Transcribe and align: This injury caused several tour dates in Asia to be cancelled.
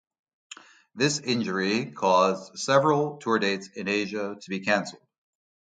This 0.95 1.19
injury 1.19 1.91
caused 1.91 2.57
several 2.57 3.17
tour 3.17 3.37
dates 3.37 3.67
in 3.75 3.87
Asia 3.87 4.35
to 4.41 4.49
be 4.49 4.61
cancelled. 4.61 5.05